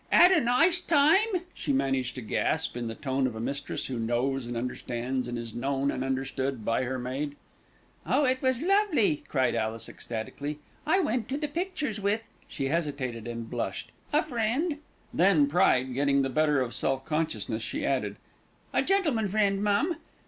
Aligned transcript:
"'Ad 0.11 0.31
a 0.31 0.41
nice 0.41 0.81
time?" 0.81 1.27
she 1.53 1.71
managed 1.71 2.15
to 2.15 2.21
gasp 2.23 2.75
in 2.75 2.87
the 2.87 2.95
tone 2.95 3.27
of 3.27 3.35
a 3.35 3.39
mistress 3.39 3.85
who 3.85 3.99
knows 3.99 4.47
and 4.47 4.57
understands, 4.57 5.27
and 5.27 5.37
is 5.37 5.53
known 5.53 5.91
and 5.91 6.03
understood 6.03 6.65
by, 6.65 6.85
her 6.85 6.97
maid. 6.97 7.35
"Oh! 8.03 8.23
it 8.25 8.41
was 8.41 8.63
lovely," 8.63 9.17
cried 9.27 9.53
Alice 9.53 9.87
ecstatically. 9.87 10.57
"I 10.87 11.01
went 11.01 11.29
to 11.29 11.37
the 11.37 11.47
pictures 11.47 12.01
with" 12.01 12.23
she 12.47 12.69
hesitated 12.69 13.27
and 13.27 13.47
blushed 13.47 13.91
"a 14.11 14.23
friend," 14.23 14.79
then, 15.13 15.45
pride 15.47 15.93
getting 15.93 16.23
the 16.23 16.29
better 16.29 16.61
of 16.61 16.73
self 16.73 17.05
consciousness, 17.05 17.61
she 17.61 17.85
added, 17.85 18.15
"a 18.73 18.81
gentleman 18.81 19.27
friend, 19.27 19.63
mum. 19.63 19.97